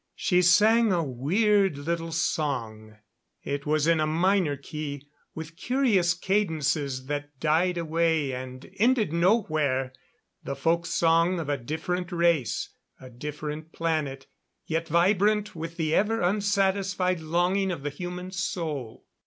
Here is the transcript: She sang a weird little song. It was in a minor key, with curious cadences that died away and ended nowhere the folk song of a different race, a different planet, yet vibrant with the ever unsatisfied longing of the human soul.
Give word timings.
She 0.15 0.41
sang 0.41 0.91
a 0.91 1.03
weird 1.03 1.77
little 1.77 2.11
song. 2.11 2.95
It 3.43 3.67
was 3.67 3.85
in 3.85 3.99
a 3.99 4.07
minor 4.07 4.57
key, 4.57 5.07
with 5.35 5.55
curious 5.55 6.15
cadences 6.15 7.05
that 7.05 7.39
died 7.39 7.77
away 7.77 8.31
and 8.33 8.67
ended 8.79 9.13
nowhere 9.13 9.93
the 10.43 10.55
folk 10.55 10.87
song 10.87 11.39
of 11.39 11.49
a 11.49 11.55
different 11.59 12.11
race, 12.11 12.69
a 12.99 13.11
different 13.11 13.73
planet, 13.73 14.25
yet 14.65 14.87
vibrant 14.87 15.55
with 15.55 15.77
the 15.77 15.93
ever 15.93 16.19
unsatisfied 16.19 17.19
longing 17.19 17.71
of 17.71 17.83
the 17.83 17.91
human 17.91 18.31
soul. 18.31 19.05